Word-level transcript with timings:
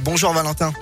Bonjour 0.00 0.32
Valentin. 0.32 0.72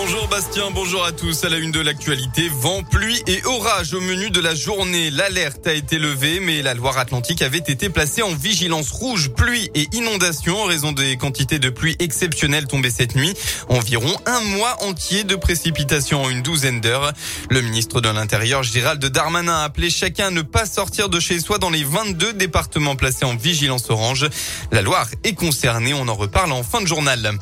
Bonjour 0.00 0.28
Bastien, 0.28 0.70
bonjour 0.70 1.04
à 1.04 1.10
tous. 1.10 1.42
À 1.42 1.48
la 1.48 1.56
une 1.56 1.72
de 1.72 1.80
l'actualité, 1.80 2.48
vent, 2.60 2.84
pluie 2.84 3.20
et 3.26 3.44
orage 3.44 3.94
au 3.94 4.00
menu 4.00 4.30
de 4.30 4.38
la 4.38 4.54
journée. 4.54 5.10
L'alerte 5.10 5.66
a 5.66 5.72
été 5.72 5.98
levée, 5.98 6.38
mais 6.38 6.62
la 6.62 6.74
Loire-Atlantique 6.74 7.42
avait 7.42 7.58
été 7.58 7.88
placée 7.88 8.22
en 8.22 8.32
vigilance 8.32 8.92
rouge, 8.92 9.30
pluie 9.30 9.70
et 9.74 9.88
inondation 9.92 10.62
en 10.62 10.66
raison 10.66 10.92
des 10.92 11.16
quantités 11.16 11.58
de 11.58 11.68
pluie 11.68 11.96
exceptionnelles 11.98 12.68
tombées 12.68 12.92
cette 12.92 13.16
nuit. 13.16 13.34
Environ 13.68 14.16
un 14.24 14.40
mois 14.40 14.76
entier 14.84 15.24
de 15.24 15.34
précipitations 15.34 16.22
en 16.22 16.30
une 16.30 16.42
douzaine 16.42 16.80
d'heures. 16.80 17.12
Le 17.50 17.60
ministre 17.60 18.00
de 18.00 18.08
l'Intérieur, 18.08 18.62
Gérald 18.62 19.04
Darmanin, 19.04 19.62
a 19.62 19.64
appelé 19.64 19.90
chacun 19.90 20.28
à 20.28 20.30
ne 20.30 20.42
pas 20.42 20.64
sortir 20.64 21.08
de 21.08 21.18
chez 21.18 21.40
soi 21.40 21.58
dans 21.58 21.70
les 21.70 21.82
22 21.82 22.34
départements 22.34 22.94
placés 22.94 23.24
en 23.24 23.34
vigilance 23.34 23.90
orange. 23.90 24.28
La 24.70 24.80
Loire 24.80 25.08
est 25.24 25.34
concernée, 25.34 25.92
on 25.92 26.06
en 26.06 26.14
reparle 26.14 26.52
en 26.52 26.62
fin 26.62 26.80
de 26.80 26.86
journal. 26.86 27.36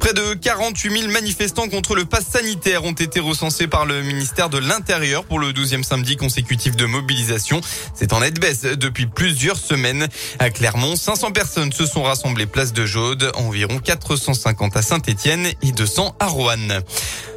Près 0.00 0.12
de 0.12 0.34
48 0.34 0.98
000 0.98 1.12
manifestants 1.12 1.68
contre 1.68 1.93
le 1.94 2.04
pass 2.04 2.26
sanitaire 2.26 2.84
ont 2.84 2.92
été 2.92 3.20
recensés 3.20 3.66
par 3.66 3.86
le 3.86 4.02
ministère 4.02 4.48
de 4.48 4.58
l'Intérieur 4.58 5.24
pour 5.24 5.38
le 5.38 5.52
12e 5.52 5.82
samedi 5.82 6.16
consécutif 6.16 6.76
de 6.76 6.86
mobilisation. 6.86 7.60
C'est 7.94 8.12
en 8.12 8.20
nette 8.20 8.40
baisse 8.40 8.62
depuis 8.62 9.06
plusieurs 9.06 9.56
semaines. 9.56 10.08
À 10.38 10.50
Clermont, 10.50 10.96
500 10.96 11.32
personnes 11.32 11.72
se 11.72 11.86
sont 11.86 12.02
rassemblées 12.02 12.46
place 12.46 12.72
de 12.72 12.84
Jaude, 12.84 13.30
environ 13.34 13.78
450 13.78 14.76
à 14.76 14.82
Saint-Étienne 14.82 15.46
et 15.62 15.72
200 15.72 16.16
à 16.18 16.26
Roanne. 16.26 16.82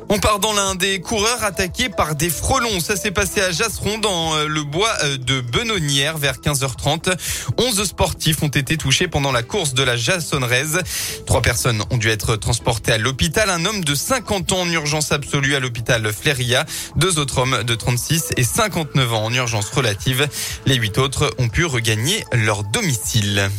On 0.09 0.19
part 0.19 0.39
dans 0.39 0.53
l'un 0.53 0.75
des 0.75 1.01
coureurs 1.01 1.43
attaqués 1.43 1.89
par 1.89 2.15
des 2.15 2.29
frelons. 2.29 2.79
Ça 2.79 2.95
s'est 2.95 3.11
passé 3.11 3.41
à 3.41 3.51
Jasseron 3.51 3.97
dans 3.97 4.35
euh, 4.35 4.47
le 4.47 4.63
bois 4.63 4.91
euh, 5.03 5.17
de 5.17 5.41
Benonnière 5.41 6.17
vers 6.17 6.35
15h30. 6.35 7.13
11 7.57 7.83
sportifs 7.83 8.41
ont 8.41 8.47
été 8.47 8.77
touchés 8.77 9.09
pendant 9.09 9.33
la 9.33 9.43
course 9.43 9.73
de 9.73 9.83
la 9.83 9.97
Jassonraise. 9.97 10.79
Trois 11.25 11.41
personnes 11.41 11.83
ont 11.89 11.97
dû 11.97 12.09
être 12.09 12.37
transportées 12.37 12.93
à 12.93 12.97
l'hôpital. 12.97 13.49
Un 13.49 13.65
homme 13.65 13.83
de 13.83 13.95
50 13.95 14.53
ans 14.53 14.61
en 14.61 14.69
urgence 14.69 15.11
absolue 15.11 15.55
à 15.55 15.59
l'hôpital 15.59 16.09
Fléria. 16.13 16.65
Deux 16.95 17.19
autres 17.19 17.39
hommes 17.39 17.63
de 17.63 17.75
36 17.75 18.31
et 18.37 18.43
59 18.43 19.13
ans 19.13 19.25
en 19.25 19.33
urgence 19.33 19.69
relative. 19.69 20.29
Les 20.65 20.75
huit 20.75 20.97
autres 20.99 21.33
ont 21.37 21.49
pu 21.49 21.65
regagner 21.65 22.23
leur 22.31 22.63
domicile. 22.63 23.49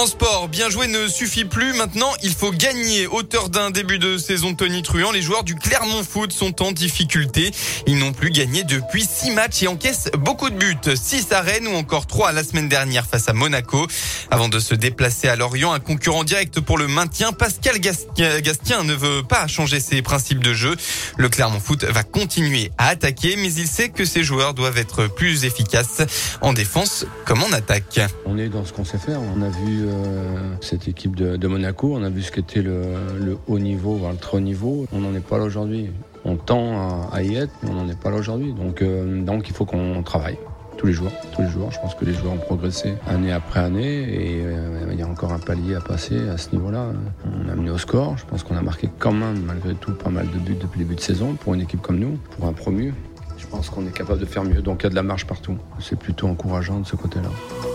En 0.00 0.06
sport, 0.06 0.48
bien 0.48 0.70
jouer 0.70 0.86
ne 0.86 1.08
suffit 1.08 1.44
plus. 1.44 1.74
Maintenant, 1.74 2.10
il 2.22 2.32
faut 2.32 2.52
gagner. 2.52 3.06
Auteur 3.06 3.50
d'un 3.50 3.70
début 3.70 3.98
de 3.98 4.16
saison 4.16 4.54
Tony 4.54 4.80
Truant, 4.80 5.10
les 5.10 5.20
joueurs 5.20 5.44
du 5.44 5.56
Clermont 5.56 6.02
Foot 6.02 6.32
sont 6.32 6.62
en 6.62 6.72
difficulté. 6.72 7.50
Ils 7.86 7.98
n'ont 7.98 8.14
plus 8.14 8.30
gagné 8.30 8.64
depuis 8.64 9.04
six 9.04 9.30
matchs 9.30 9.62
et 9.62 9.68
encaissent 9.68 10.08
beaucoup 10.16 10.48
de 10.48 10.54
buts. 10.54 10.96
Six 10.96 11.30
à 11.32 11.42
Rennes 11.42 11.68
ou 11.68 11.74
encore 11.74 12.06
trois 12.06 12.32
la 12.32 12.42
semaine 12.42 12.66
dernière 12.70 13.04
face 13.04 13.28
à 13.28 13.34
Monaco. 13.34 13.86
Avant 14.30 14.48
de 14.48 14.58
se 14.58 14.74
déplacer 14.74 15.28
à 15.28 15.36
Lorient, 15.36 15.74
un 15.74 15.80
concurrent 15.80 16.24
direct 16.24 16.60
pour 16.60 16.78
le 16.78 16.88
maintien, 16.88 17.32
Pascal 17.32 17.78
Gastien 17.78 18.84
ne 18.84 18.94
veut 18.94 19.22
pas 19.22 19.48
changer 19.48 19.80
ses 19.80 20.00
principes 20.00 20.42
de 20.42 20.54
jeu. 20.54 20.76
Le 21.18 21.28
Clermont 21.28 21.60
Foot 21.60 21.84
va 21.84 22.04
continuer 22.04 22.72
à 22.78 22.86
attaquer, 22.88 23.36
mais 23.36 23.52
il 23.52 23.68
sait 23.68 23.90
que 23.90 24.06
ses 24.06 24.24
joueurs 24.24 24.54
doivent 24.54 24.78
être 24.78 25.08
plus 25.08 25.44
efficaces 25.44 26.00
en 26.40 26.54
défense 26.54 27.04
comme 27.26 27.42
en 27.42 27.52
attaque. 27.52 28.00
On 28.24 28.38
est 28.38 28.48
dans 28.48 28.64
ce 28.64 28.72
qu'on 28.72 28.86
sait 28.86 28.96
faire. 28.96 29.20
On 29.20 29.42
a 29.42 29.50
vu 29.50 29.89
euh, 29.90 30.54
cette 30.60 30.88
équipe 30.88 31.16
de, 31.16 31.46
Monaco. 31.46 31.94
On 31.94 32.02
a 32.02 32.10
vu 32.10 32.22
ce 32.22 32.32
qu'était 32.32 32.62
le, 32.62 33.38
haut 33.48 33.58
niveau, 33.58 33.94
voire 33.94 34.12
le 34.12 34.18
très 34.18 34.36
haut 34.36 34.40
niveau. 34.40 34.86
On 34.92 35.00
n'en 35.00 35.14
est 35.14 35.24
pas 35.24 35.38
là 35.38 35.44
aujourd'hui. 35.44 35.90
On 36.24 36.36
tend 36.36 37.08
à, 37.10 37.22
y 37.22 37.36
être, 37.36 37.52
mais 37.62 37.70
on 37.70 37.74
n'en 37.74 37.88
est 37.88 37.98
pas 37.98 38.10
là 38.10 38.18
aujourd'hui. 38.18 38.52
Donc, 38.52 38.82
euh, 38.82 39.22
donc 39.22 39.48
il 39.48 39.54
faut 39.54 39.64
qu'on 39.64 40.02
travaille 40.02 40.38
tous 40.76 40.86
les 40.86 40.92
jours, 40.94 41.12
tous 41.34 41.42
les 41.42 41.48
jours. 41.48 41.70
Je 41.70 41.78
pense 41.78 41.94
que 41.94 42.06
les 42.06 42.14
joueurs 42.14 42.32
ont 42.32 42.38
progressé 42.38 42.94
année 43.06 43.32
après 43.32 43.60
année 43.60 44.00
et 44.00 44.42
euh, 44.44 44.88
il 44.90 44.98
y 44.98 45.02
a 45.02 45.06
encore 45.06 45.32
un 45.32 45.38
palier 45.38 45.74
à 45.74 45.80
passer 45.80 46.28
à 46.28 46.38
ce 46.38 46.52
niveau-là. 46.52 46.92
On 47.26 47.50
a 47.50 47.54
mené 47.54 47.70
au 47.70 47.76
score. 47.76 48.16
Je 48.16 48.24
pense 48.24 48.42
qu'on 48.44 48.56
a 48.56 48.62
marqué 48.62 48.88
quand 48.98 49.12
même 49.12 49.42
malgré 49.44 49.74
tout 49.74 49.92
pas 49.92 50.08
mal 50.08 50.26
de 50.30 50.38
buts 50.38 50.56
depuis 50.58 50.78
le 50.78 50.84
début 50.84 50.94
de 50.94 51.00
saison 51.00 51.34
pour 51.34 51.52
une 51.52 51.60
équipe 51.60 51.82
comme 51.82 51.98
nous, 51.98 52.18
pour 52.36 52.46
un 52.46 52.54
promu. 52.54 52.94
Je 53.40 53.46
pense 53.46 53.70
qu'on 53.70 53.86
est 53.86 53.92
capable 53.92 54.20
de 54.20 54.26
faire 54.26 54.44
mieux. 54.44 54.60
Donc 54.60 54.80
il 54.80 54.84
y 54.84 54.86
a 54.86 54.90
de 54.90 54.94
la 54.94 55.02
marge 55.02 55.26
partout. 55.26 55.56
C'est 55.80 55.98
plutôt 55.98 56.28
encourageant 56.28 56.80
de 56.80 56.86
ce 56.86 56.94
côté-là. 56.94 57.30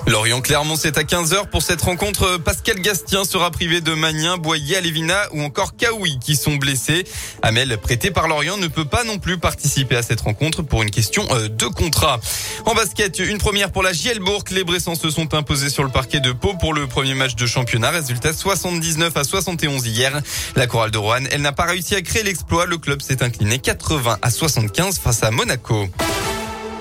Lorient-Clermont, 0.07 0.75
c'est 0.75 0.97
à 0.99 1.01
15h 1.01 1.49
pour 1.49 1.63
cette 1.63 1.81
rencontre. 1.81 2.37
Pascal 2.37 2.79
Gastien 2.79 3.25
sera 3.25 3.49
privé 3.49 3.81
de 3.81 3.93
Magnin, 3.93 4.37
Boyer, 4.37 4.77
Alévina 4.77 5.17
ou 5.33 5.41
encore 5.41 5.75
Kaoui 5.75 6.19
qui 6.19 6.35
sont 6.35 6.55
blessés. 6.55 7.05
Amel, 7.41 7.75
prêté 7.79 8.11
par 8.11 8.27
Lorient, 8.27 8.57
ne 8.57 8.67
peut 8.67 8.85
pas 8.85 9.03
non 9.03 9.17
plus 9.17 9.39
participer 9.39 9.95
à 9.95 10.03
cette 10.03 10.21
rencontre 10.21 10.61
pour 10.61 10.83
une 10.83 10.91
question 10.91 11.25
euh, 11.31 11.47
de 11.47 11.65
contrat. 11.65 12.19
En 12.65 12.75
basket, 12.75 13.17
une 13.17 13.39
première 13.39 13.71
pour 13.71 13.81
la 13.81 13.93
Gielbourg. 13.93 14.43
Les 14.51 14.63
Bressans 14.63 14.95
se 14.95 15.09
sont 15.09 15.33
imposés 15.33 15.69
sur 15.69 15.83
le 15.83 15.89
parquet 15.89 16.19
de 16.19 16.31
Pau 16.31 16.53
pour 16.53 16.75
le 16.75 16.85
premier 16.85 17.15
match 17.15 17.35
de 17.35 17.45
championnat. 17.47 17.89
Résultat 17.89 18.33
79 18.33 19.17
à 19.17 19.23
71 19.23 19.87
hier. 19.87 20.21
La 20.55 20.67
chorale 20.67 20.91
de 20.91 20.99
Rouen, 20.99 21.23
elle 21.31 21.41
n'a 21.41 21.51
pas 21.51 21.65
réussi 21.65 21.95
à 21.95 22.01
créer 22.01 22.21
l'exploit. 22.21 22.67
Le 22.67 22.77
club 22.77 23.01
s'est 23.01 23.23
incliné 23.23 23.57
80 23.57 24.19
à 24.21 24.29
75 24.29 24.99
face 24.99 25.23
à 25.23 25.31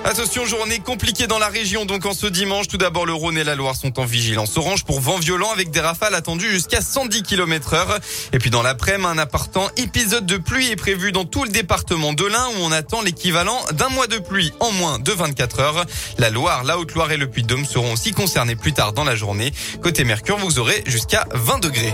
Attention, 0.07 0.45
journée 0.45 0.77
compliquée 0.77 1.25
dans 1.25 1.39
la 1.39 1.47
région. 1.47 1.85
Donc 1.85 2.05
en 2.05 2.13
ce 2.13 2.27
dimanche, 2.27 2.67
tout 2.67 2.77
d'abord 2.77 3.07
le 3.07 3.13
Rhône 3.13 3.39
et 3.39 3.43
la 3.43 3.55
Loire 3.55 3.75
sont 3.75 3.99
en 3.99 4.05
vigilance 4.05 4.55
orange 4.55 4.83
pour 4.85 5.01
vent 5.01 5.17
violent 5.17 5.49
avec 5.51 5.71
des 5.71 5.79
rafales 5.79 6.13
attendues 6.13 6.51
jusqu'à 6.51 6.81
110 6.81 7.23
km 7.23 7.73
heure. 7.73 7.97
Et 8.31 8.37
puis 8.37 8.51
dans 8.51 8.61
l'après-midi, 8.61 9.07
un 9.07 9.17
important 9.17 9.67
épisode 9.77 10.27
de 10.27 10.37
pluie 10.37 10.69
est 10.69 10.75
prévu 10.75 11.11
dans 11.11 11.25
tout 11.25 11.43
le 11.43 11.49
département 11.49 12.13
de 12.13 12.23
l'Ain 12.23 12.45
où 12.55 12.61
on 12.61 12.71
attend 12.71 13.01
l'équivalent 13.01 13.59
d'un 13.73 13.89
mois 13.89 14.05
de 14.05 14.19
pluie 14.19 14.53
en 14.59 14.71
moins 14.71 14.99
de 14.99 15.11
24 15.11 15.59
heures. 15.59 15.85
La 16.19 16.29
Loire, 16.29 16.63
la 16.63 16.77
Haute-Loire 16.77 17.11
et 17.11 17.17
le 17.17 17.27
Puy-de-Dôme 17.27 17.65
seront 17.65 17.93
aussi 17.93 18.11
concernés 18.11 18.55
plus 18.55 18.73
tard 18.73 18.93
dans 18.93 19.05
la 19.05 19.15
journée. 19.15 19.51
Côté 19.81 20.03
Mercure, 20.03 20.37
vous 20.37 20.59
aurez 20.59 20.83
jusqu'à 20.85 21.25
20 21.31 21.61
degrés. 21.61 21.93